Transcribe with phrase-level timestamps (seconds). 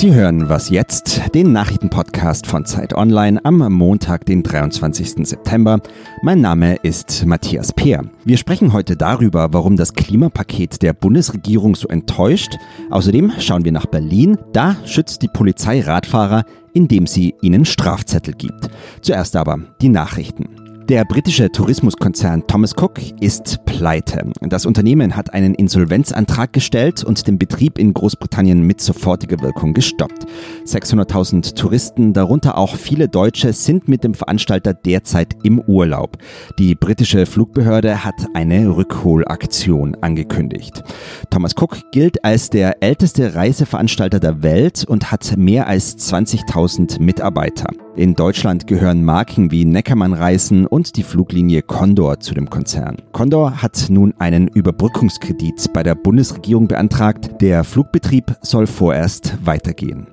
[0.00, 5.28] Sie hören Was jetzt, den Nachrichtenpodcast von Zeit Online am Montag, den 23.
[5.28, 5.82] September.
[6.22, 8.06] Mein Name ist Matthias Peer.
[8.24, 12.56] Wir sprechen heute darüber, warum das Klimapaket der Bundesregierung so enttäuscht.
[12.88, 14.38] Außerdem schauen wir nach Berlin.
[14.54, 18.70] Da schützt die Polizei Radfahrer, indem sie ihnen Strafzettel gibt.
[19.02, 20.59] Zuerst aber die Nachrichten.
[20.90, 24.32] Der britische Tourismuskonzern Thomas Cook ist pleite.
[24.40, 30.26] Das Unternehmen hat einen Insolvenzantrag gestellt und den Betrieb in Großbritannien mit sofortiger Wirkung gestoppt.
[30.66, 36.18] 600.000 Touristen, darunter auch viele Deutsche, sind mit dem Veranstalter derzeit im Urlaub.
[36.58, 40.82] Die britische Flugbehörde hat eine Rückholaktion angekündigt.
[41.30, 47.68] Thomas Cook gilt als der älteste Reiseveranstalter der Welt und hat mehr als 20.000 Mitarbeiter.
[47.96, 52.98] In Deutschland gehören Marken wie Neckermann Reisen und die Fluglinie Condor zu dem Konzern.
[53.12, 57.40] Condor hat nun einen Überbrückungskredit bei der Bundesregierung beantragt.
[57.40, 60.06] Der Flugbetrieb soll vorerst weitergehen.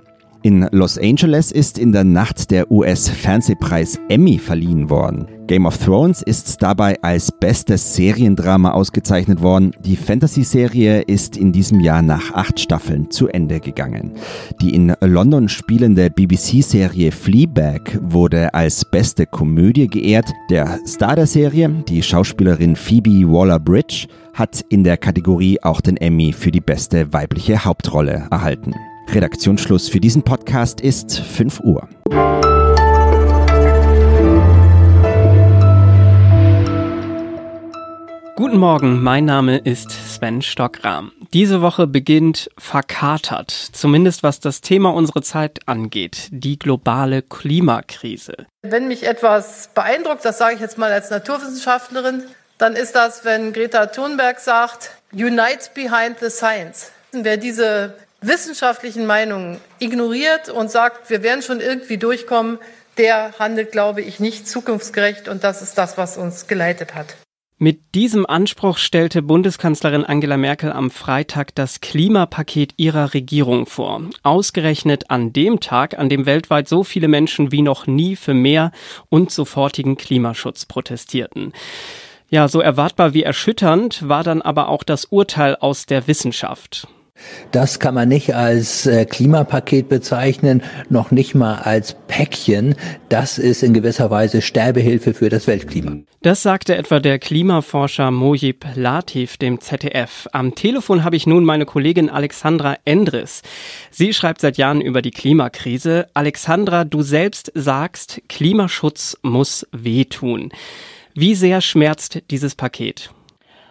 [0.47, 5.27] In Los Angeles ist in der Nacht der US-Fernsehpreis Emmy verliehen worden.
[5.45, 9.73] Game of Thrones ist dabei als bestes Seriendrama ausgezeichnet worden.
[9.83, 14.13] Die Fantasy-Serie ist in diesem Jahr nach acht Staffeln zu Ende gegangen.
[14.61, 20.31] Die in London spielende BBC-Serie Fleabag wurde als beste Komödie geehrt.
[20.49, 26.31] Der Star der Serie, die Schauspielerin Phoebe Waller-Bridge, hat in der Kategorie auch den Emmy
[26.31, 28.73] für die beste weibliche Hauptrolle erhalten.
[29.09, 31.87] Redaktionsschluss für diesen Podcast ist 5 Uhr.
[38.35, 41.11] Guten Morgen, mein Name ist Sven Stockrahm.
[41.33, 48.45] Diese Woche beginnt verkatert, zumindest was das Thema unserer Zeit angeht, die globale Klimakrise.
[48.61, 52.23] Wenn mich etwas beeindruckt, das sage ich jetzt mal als Naturwissenschaftlerin,
[52.57, 56.91] dann ist das, wenn Greta Thunberg sagt, Unite behind the science.
[57.11, 62.59] Wer diese wissenschaftlichen Meinungen ignoriert und sagt, wir werden schon irgendwie durchkommen,
[62.97, 67.15] der handelt, glaube ich, nicht zukunftsgerecht und das ist das, was uns geleitet hat.
[67.59, 74.03] Mit diesem Anspruch stellte Bundeskanzlerin Angela Merkel am Freitag das Klimapaket ihrer Regierung vor.
[74.21, 78.71] Ausgerechnet an dem Tag, an dem weltweit so viele Menschen wie noch nie für mehr
[79.09, 81.51] und sofortigen Klimaschutz protestierten.
[82.29, 86.87] Ja, so erwartbar wie erschütternd war dann aber auch das Urteil aus der Wissenschaft.
[87.51, 92.75] Das kann man nicht als äh, Klimapaket bezeichnen, noch nicht mal als Päckchen.
[93.09, 95.97] Das ist in gewisser Weise Sterbehilfe für das Weltklima.
[96.21, 100.27] Das sagte etwa der Klimaforscher Mojib Latif dem ZDF.
[100.31, 103.43] Am Telefon habe ich nun meine Kollegin Alexandra Endres.
[103.91, 106.07] Sie schreibt seit Jahren über die Klimakrise.
[106.13, 110.49] Alexandra, du selbst sagst, Klimaschutz muss wehtun.
[111.13, 113.11] Wie sehr schmerzt dieses Paket?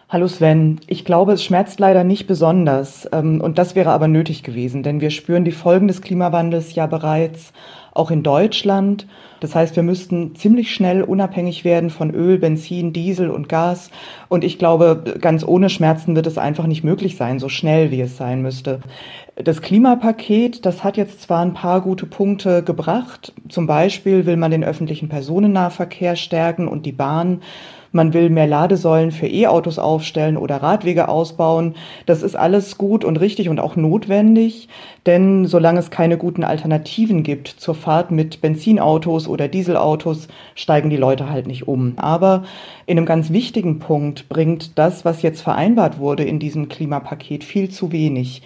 [0.09, 4.41] Hallo Sven, ich glaube, es schmerzt leider nicht besonders ähm, und das wäre aber nötig
[4.41, 7.51] gewesen, denn wir spüren die Folgen des Klimawandels ja bereits
[7.97, 9.07] auch in Deutschland.
[9.39, 13.91] Das heißt, wir müssten ziemlich schnell unabhängig werden von Öl, Benzin, Diesel und Gas.
[14.29, 18.01] Und ich glaube, ganz ohne Schmerzen wird es einfach nicht möglich sein, so schnell wie
[18.01, 18.79] es sein müsste.
[19.35, 23.33] Das Klimapaket, das hat jetzt zwar ein paar gute Punkte gebracht.
[23.49, 27.41] Zum Beispiel will man den öffentlichen Personennahverkehr stärken und die Bahn
[27.91, 31.75] man will mehr Ladesäulen für E-Autos aufstellen oder Radwege ausbauen.
[32.05, 34.69] Das ist alles gut und richtig und auch notwendig,
[35.05, 40.97] denn solange es keine guten Alternativen gibt zur Fahrt mit Benzinautos oder Dieselautos, steigen die
[40.97, 41.93] Leute halt nicht um.
[41.95, 42.43] Aber
[42.85, 47.69] in einem ganz wichtigen Punkt bringt das, was jetzt vereinbart wurde in diesem Klimapaket, viel
[47.69, 48.41] zu wenig.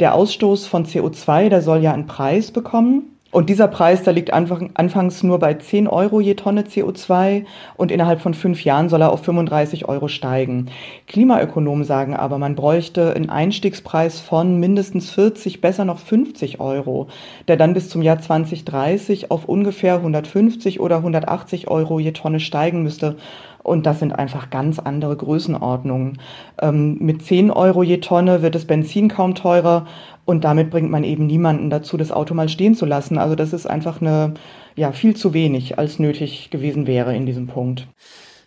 [0.00, 3.15] Der Ausstoß von CO2, der soll ja einen Preis bekommen.
[3.36, 7.44] Und dieser Preis, der liegt anfangs nur bei 10 Euro je Tonne CO2
[7.76, 10.70] und innerhalb von fünf Jahren soll er auf 35 Euro steigen.
[11.06, 17.08] Klimaökonomen sagen aber, man bräuchte einen Einstiegspreis von mindestens 40, besser noch 50 Euro,
[17.46, 22.82] der dann bis zum Jahr 2030 auf ungefähr 150 oder 180 Euro je Tonne steigen
[22.82, 23.16] müsste.
[23.62, 26.20] Und das sind einfach ganz andere Größenordnungen.
[26.62, 29.86] Ähm, mit 10 Euro je Tonne wird das Benzin kaum teurer
[30.26, 33.16] und damit bringt man eben niemanden dazu, das Auto mal stehen zu lassen.
[33.16, 34.34] Also das ist einfach eine,
[34.74, 37.86] ja, viel zu wenig, als nötig gewesen wäre in diesem Punkt.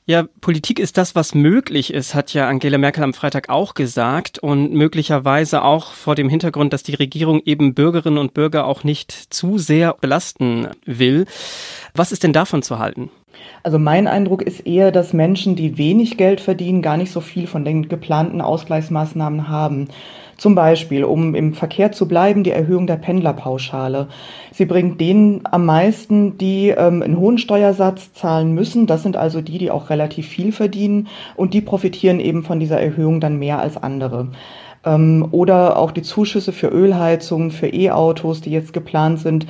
[0.05, 4.39] Ja, Politik ist das, was möglich ist, hat ja Angela Merkel am Freitag auch gesagt
[4.39, 9.11] und möglicherweise auch vor dem Hintergrund, dass die Regierung eben Bürgerinnen und Bürger auch nicht
[9.11, 11.27] zu sehr belasten will.
[11.93, 13.11] Was ist denn davon zu halten?
[13.63, 17.45] Also mein Eindruck ist eher, dass Menschen, die wenig Geld verdienen, gar nicht so viel
[17.45, 19.89] von den geplanten Ausgleichsmaßnahmen haben.
[20.39, 24.07] Zum Beispiel, um im Verkehr zu bleiben, die Erhöhung der Pendlerpauschale.
[24.53, 28.88] Sie bringt denen am meisten, die ähm, einen hohen Steuersatz zahlen müssen.
[28.88, 32.80] Das sind also die, die auch relativ viel verdienen und die profitieren eben von dieser
[32.80, 34.30] Erhöhung dann mehr als andere.
[34.86, 39.45] Ähm, oder auch die Zuschüsse für Ölheizungen, für E-Autos, die jetzt geplant sind.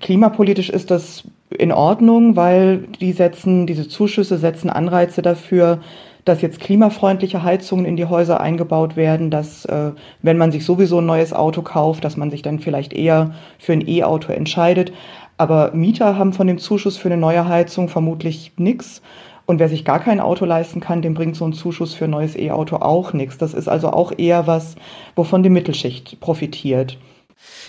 [0.00, 5.80] Klimapolitisch ist das in Ordnung, weil die setzen, diese Zuschüsse setzen Anreize dafür,
[6.24, 9.92] dass jetzt klimafreundliche Heizungen in die Häuser eingebaut werden, dass äh,
[10.22, 13.72] wenn man sich sowieso ein neues Auto kauft, dass man sich dann vielleicht eher für
[13.72, 14.92] ein E-Auto entscheidet.
[15.36, 19.02] Aber Mieter haben von dem Zuschuss für eine neue Heizung vermutlich nichts.
[19.44, 22.10] Und wer sich gar kein Auto leisten kann, dem bringt so ein Zuschuss für ein
[22.10, 23.38] neues E-Auto auch nichts.
[23.38, 24.76] Das ist also auch eher was,
[25.16, 26.96] wovon die Mittelschicht profitiert.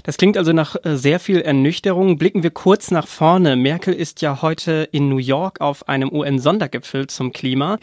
[0.03, 2.17] Das klingt also nach äh, sehr viel Ernüchterung.
[2.17, 3.55] Blicken wir kurz nach vorne.
[3.55, 7.79] Merkel ist ja heute in New York auf einem UN-Sondergipfel zum Klima.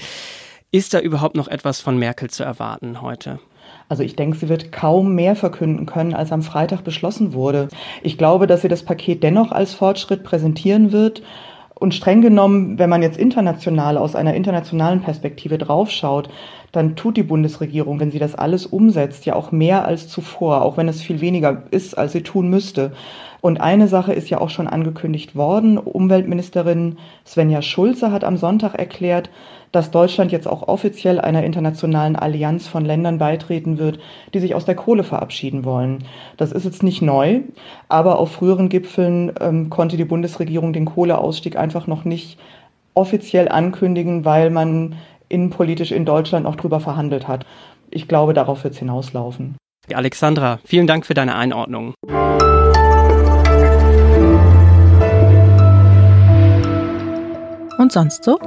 [0.72, 3.40] Ist da überhaupt noch etwas von Merkel zu erwarten heute?
[3.88, 7.66] Also ich denke, sie wird kaum mehr verkünden können, als am Freitag beschlossen wurde.
[8.04, 11.22] Ich glaube, dass sie das Paket dennoch als Fortschritt präsentieren wird.
[11.74, 16.28] Und streng genommen, wenn man jetzt international aus einer internationalen Perspektive draufschaut,
[16.70, 20.76] dann tut die Bundesregierung, wenn sie das alles umsetzt, ja auch mehr als zuvor, auch
[20.76, 22.92] wenn es viel weniger ist, als sie tun müsste.
[23.40, 25.78] Und eine Sache ist ja auch schon angekündigt worden.
[25.78, 29.30] Umweltministerin Svenja Schulze hat am Sonntag erklärt,
[29.72, 34.00] dass Deutschland jetzt auch offiziell einer internationalen Allianz von Ländern beitreten wird,
[34.34, 36.04] die sich aus der Kohle verabschieden wollen.
[36.36, 37.40] Das ist jetzt nicht neu,
[37.88, 42.38] aber auf früheren Gipfeln ähm, konnte die Bundesregierung den Kohleausstieg einfach noch nicht
[42.94, 44.96] offiziell ankündigen, weil man
[45.28, 47.46] innenpolitisch in Deutschland noch drüber verhandelt hat.
[47.90, 49.56] Ich glaube, darauf wird es hinauslaufen.
[49.92, 51.94] Alexandra, vielen Dank für deine Einordnung.
[57.80, 58.38] Und sonst so?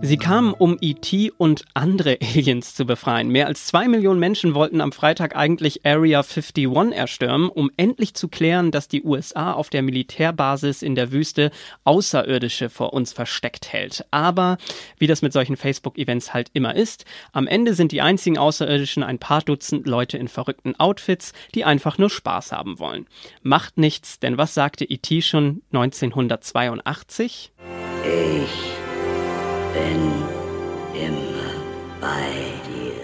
[0.00, 1.32] Sie kamen, um E.T.
[1.36, 3.28] und andere Aliens zu befreien.
[3.28, 8.28] Mehr als zwei Millionen Menschen wollten am Freitag eigentlich Area 51 erstürmen, um endlich zu
[8.28, 11.50] klären, dass die USA auf der Militärbasis in der Wüste
[11.84, 14.06] Außerirdische vor uns versteckt hält.
[14.10, 14.56] Aber,
[14.96, 19.18] wie das mit solchen Facebook-Events halt immer ist, am Ende sind die einzigen Außerirdischen ein
[19.18, 23.06] paar Dutzend Leute in verrückten Outfits, die einfach nur Spaß haben wollen.
[23.42, 25.20] Macht nichts, denn was sagte E.T.
[25.20, 27.52] schon 1982?
[28.06, 28.54] Ich
[29.74, 30.00] bin
[30.94, 31.50] immer
[32.00, 32.28] bei
[32.68, 32.94] dir.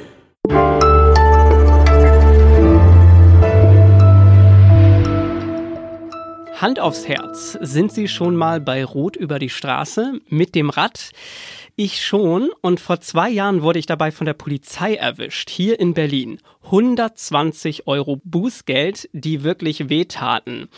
[6.60, 7.58] Hand aufs Herz.
[7.60, 11.10] Sind Sie schon mal bei Rot über die Straße mit dem Rad?
[11.74, 15.94] Ich schon und vor zwei Jahren wurde ich dabei von der Polizei erwischt, hier in
[15.94, 16.38] Berlin.
[16.64, 20.68] 120 Euro Bußgeld, die wirklich wehtaten.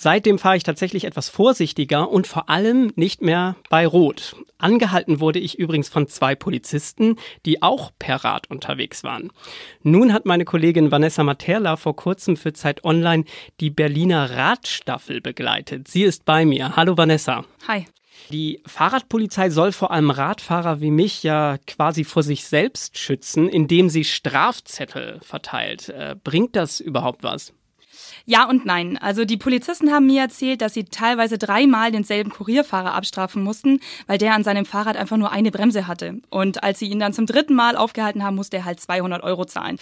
[0.00, 4.36] Seitdem fahre ich tatsächlich etwas vorsichtiger und vor allem nicht mehr bei Rot.
[4.56, 9.32] Angehalten wurde ich übrigens von zwei Polizisten, die auch per Rad unterwegs waren.
[9.82, 13.24] Nun hat meine Kollegin Vanessa Materla vor kurzem für Zeit Online
[13.58, 15.88] die Berliner Radstaffel begleitet.
[15.88, 16.76] Sie ist bei mir.
[16.76, 17.44] Hallo Vanessa.
[17.66, 17.86] Hi.
[18.30, 23.88] Die Fahrradpolizei soll vor allem Radfahrer wie mich ja quasi vor sich selbst schützen, indem
[23.88, 25.88] sie Strafzettel verteilt.
[25.88, 27.52] Äh, bringt das überhaupt was?
[28.26, 28.98] Ja und nein.
[28.98, 34.18] Also die Polizisten haben mir erzählt, dass sie teilweise dreimal denselben Kurierfahrer abstrafen mussten, weil
[34.18, 36.20] der an seinem Fahrrad einfach nur eine Bremse hatte.
[36.30, 39.44] Und als sie ihn dann zum dritten Mal aufgehalten haben, musste er halt 200 Euro
[39.44, 39.78] zahlen.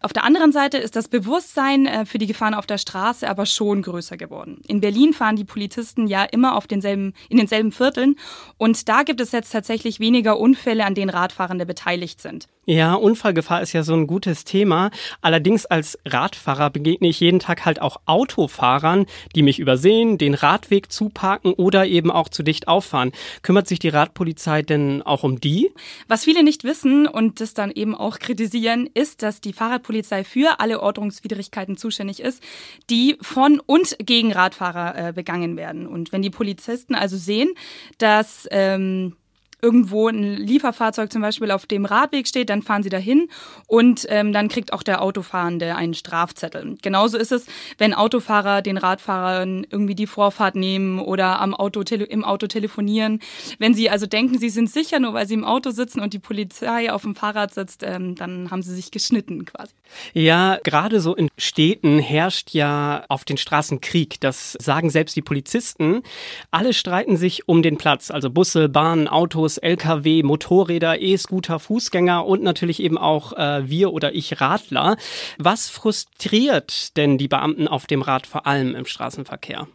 [0.00, 3.46] Auf der anderen Seite ist das Bewusstsein äh, für die Gefahren auf der Straße aber
[3.46, 4.62] schon größer geworden.
[4.66, 8.16] In Berlin fahren die Polizisten ja immer auf denselben, in denselben Vierteln
[8.56, 12.48] und da gibt es jetzt tatsächlich weniger Unfälle, an denen Radfahrende beteiligt sind.
[12.70, 14.90] Ja, Unfallgefahr ist ja so ein gutes Thema.
[15.22, 20.92] Allerdings als Radfahrer begegne ich jeden Tag halt auch Autofahrern, die mich übersehen, den Radweg
[20.92, 23.12] zuparken oder eben auch zu dicht auffahren.
[23.40, 25.70] Kümmert sich die Radpolizei denn auch um die?
[26.08, 30.60] Was viele nicht wissen und das dann eben auch kritisieren, ist, dass die Fahrradpolizei für
[30.60, 32.42] alle Ordnungswidrigkeiten zuständig ist,
[32.90, 35.86] die von und gegen Radfahrer äh, begangen werden.
[35.86, 37.48] Und wenn die Polizisten also sehen,
[37.96, 39.16] dass ähm,
[39.60, 43.28] irgendwo ein Lieferfahrzeug zum Beispiel auf dem Radweg steht, dann fahren sie dahin
[43.66, 46.76] und ähm, dann kriegt auch der Autofahrende einen Strafzettel.
[46.82, 47.46] Genauso ist es,
[47.76, 53.20] wenn Autofahrer den Radfahrern irgendwie die Vorfahrt nehmen oder am Auto im Auto telefonieren.
[53.58, 56.18] Wenn sie also denken, sie sind sicher, nur weil sie im Auto sitzen und die
[56.18, 59.72] Polizei auf dem Fahrrad sitzt, ähm, dann haben sie sich geschnitten quasi.
[60.12, 64.20] Ja, gerade so in Städten herrscht ja auf den Straßen Krieg.
[64.20, 66.02] Das sagen selbst die Polizisten.
[66.50, 72.26] Alle streiten sich um den Platz, also Busse, Bahnen, Autos, Autos, Lkw, Motorräder, E-Scooter, Fußgänger
[72.26, 74.98] und natürlich eben auch äh, wir oder ich Radler.
[75.38, 79.66] Was frustriert denn die Beamten auf dem Rad vor allem im Straßenverkehr?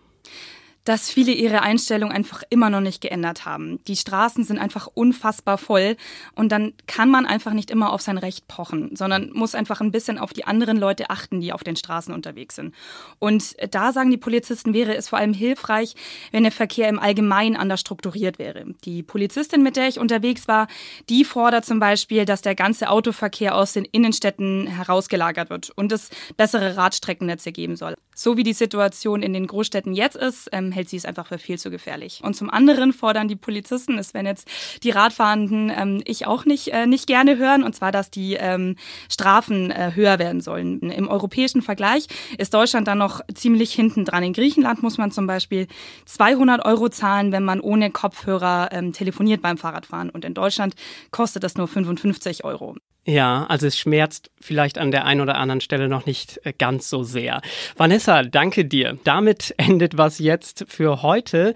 [0.83, 3.79] Dass viele ihre Einstellung einfach immer noch nicht geändert haben.
[3.85, 5.95] Die Straßen sind einfach unfassbar voll
[6.35, 9.91] und dann kann man einfach nicht immer auf sein Recht pochen, sondern muss einfach ein
[9.91, 12.73] bisschen auf die anderen Leute achten, die auf den Straßen unterwegs sind.
[13.19, 15.95] Und da sagen die Polizisten, wäre es vor allem hilfreich,
[16.31, 18.65] wenn der Verkehr im Allgemeinen anders strukturiert wäre.
[18.83, 20.67] Die Polizistin, mit der ich unterwegs war,
[21.09, 26.09] die fordert zum Beispiel, dass der ganze Autoverkehr aus den Innenstädten herausgelagert wird und es
[26.35, 27.95] bessere Radstreckennetze geben soll.
[28.15, 31.37] So wie die Situation in den Großstädten jetzt ist, ähm, hält sie es einfach für
[31.37, 32.21] viel zu gefährlich.
[32.23, 34.47] Und zum anderen fordern die Polizisten, es werden jetzt
[34.83, 38.75] die Radfahrenden ähm, ich auch nicht, äh, nicht gerne hören, und zwar, dass die ähm,
[39.09, 40.81] Strafen äh, höher werden sollen.
[40.81, 44.23] Im europäischen Vergleich ist Deutschland dann noch ziemlich hinten dran.
[44.23, 45.67] In Griechenland muss man zum Beispiel
[46.05, 50.09] 200 Euro zahlen, wenn man ohne Kopfhörer ähm, telefoniert beim Fahrradfahren.
[50.09, 50.75] Und in Deutschland
[51.11, 52.75] kostet das nur 55 Euro.
[53.05, 56.89] Ja, also es schmerzt vielleicht an der einen oder anderen Stelle noch nicht äh, ganz
[56.89, 57.41] so sehr.
[57.75, 58.97] Vanessa, danke dir.
[59.03, 61.53] Damit endet was jetzt für heute.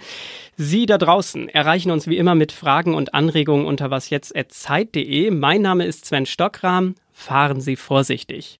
[0.57, 5.31] Sie da draußen erreichen uns wie immer mit Fragen und Anregungen unter wasjetzt.zeit.de.
[5.31, 6.95] Mein Name ist Sven Stockram.
[7.13, 8.59] Fahren Sie vorsichtig.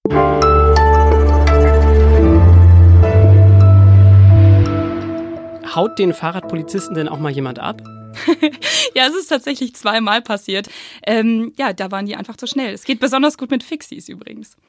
[5.75, 7.81] Haut den Fahrradpolizisten denn auch mal jemand ab?
[8.95, 10.69] ja, es ist tatsächlich zweimal passiert.
[11.05, 12.73] Ähm, ja, da waren die einfach zu schnell.
[12.73, 14.57] Es geht besonders gut mit Fixies übrigens.